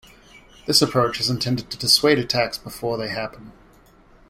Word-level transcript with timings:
This 0.65 0.81
approach 0.81 1.19
is 1.19 1.29
intended 1.29 1.69
to 1.69 1.77
dissuade 1.77 2.17
attacks 2.17 2.57
before 2.57 2.97
they 2.97 3.09
happen. 3.09 3.51